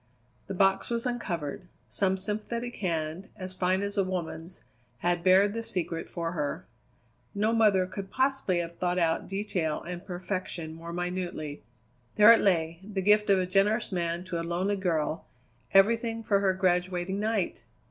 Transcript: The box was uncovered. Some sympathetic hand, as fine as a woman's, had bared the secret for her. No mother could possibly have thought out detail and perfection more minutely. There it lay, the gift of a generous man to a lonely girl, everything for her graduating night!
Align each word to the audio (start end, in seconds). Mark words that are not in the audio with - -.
The 0.47 0.55
box 0.55 0.89
was 0.89 1.05
uncovered. 1.05 1.67
Some 1.87 2.17
sympathetic 2.17 2.77
hand, 2.77 3.29
as 3.35 3.53
fine 3.53 3.83
as 3.83 3.99
a 3.99 4.03
woman's, 4.03 4.63
had 5.05 5.23
bared 5.23 5.53
the 5.53 5.61
secret 5.61 6.09
for 6.09 6.31
her. 6.31 6.65
No 7.35 7.53
mother 7.53 7.85
could 7.85 8.09
possibly 8.09 8.57
have 8.57 8.77
thought 8.79 8.97
out 8.97 9.27
detail 9.27 9.79
and 9.83 10.03
perfection 10.03 10.73
more 10.73 10.91
minutely. 10.91 11.61
There 12.15 12.33
it 12.33 12.41
lay, 12.41 12.79
the 12.83 13.03
gift 13.03 13.29
of 13.29 13.37
a 13.37 13.45
generous 13.45 13.91
man 13.91 14.23
to 14.23 14.41
a 14.41 14.41
lonely 14.41 14.75
girl, 14.75 15.27
everything 15.71 16.23
for 16.23 16.39
her 16.39 16.55
graduating 16.55 17.19
night! 17.19 17.63